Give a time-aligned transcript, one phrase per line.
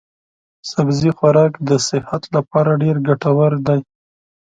[0.71, 3.79] سبزي خوراک د صحت لپاره ډېر ګټور دی.